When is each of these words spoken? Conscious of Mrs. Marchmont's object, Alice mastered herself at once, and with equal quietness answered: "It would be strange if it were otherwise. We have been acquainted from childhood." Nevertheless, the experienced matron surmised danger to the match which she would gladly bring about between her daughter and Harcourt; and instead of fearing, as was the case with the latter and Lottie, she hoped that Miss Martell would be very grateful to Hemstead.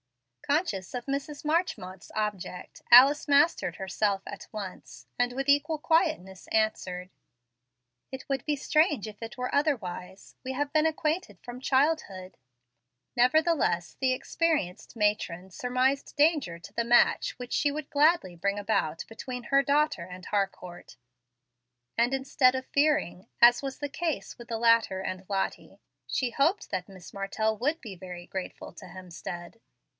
Conscious 0.41 0.93
of 0.95 1.05
Mrs. 1.05 1.45
Marchmont's 1.45 2.11
object, 2.13 2.81
Alice 2.91 3.27
mastered 3.27 3.77
herself 3.77 4.21
at 4.27 4.47
once, 4.51 5.05
and 5.17 5.31
with 5.31 5.47
equal 5.47 5.77
quietness 5.77 6.47
answered: 6.47 7.09
"It 8.11 8.27
would 8.27 8.43
be 8.45 8.57
strange 8.57 9.07
if 9.07 9.21
it 9.21 9.37
were 9.37 9.53
otherwise. 9.55 10.35
We 10.43 10.51
have 10.53 10.73
been 10.73 10.85
acquainted 10.87 11.39
from 11.39 11.61
childhood." 11.61 12.35
Nevertheless, 13.15 13.95
the 14.01 14.11
experienced 14.11 14.95
matron 14.97 15.51
surmised 15.51 16.15
danger 16.17 16.57
to 16.59 16.73
the 16.73 16.83
match 16.83 17.37
which 17.37 17.53
she 17.53 17.71
would 17.71 17.89
gladly 17.89 18.35
bring 18.35 18.59
about 18.59 19.05
between 19.07 19.43
her 19.43 19.61
daughter 19.63 20.03
and 20.03 20.25
Harcourt; 20.25 20.97
and 21.97 22.13
instead 22.13 22.55
of 22.55 22.65
fearing, 22.65 23.27
as 23.39 23.61
was 23.61 23.77
the 23.77 23.87
case 23.87 24.37
with 24.37 24.49
the 24.49 24.57
latter 24.57 24.99
and 24.99 25.23
Lottie, 25.29 25.79
she 26.07 26.31
hoped 26.31 26.71
that 26.71 26.89
Miss 26.89 27.13
Martell 27.13 27.55
would 27.59 27.79
be 27.79 27.95
very 27.95 28.25
grateful 28.25 28.73
to 28.73 28.87
Hemstead. 28.87 29.61